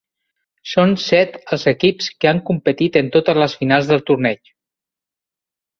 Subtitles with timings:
[0.69, 4.55] Són set els equips que han competit en totes les finals del torneig.